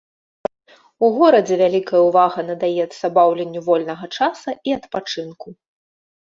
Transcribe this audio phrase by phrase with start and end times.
[1.07, 5.47] У горадзе вялікая ўвага надаецца баўленню вольнага часу і адпачынку.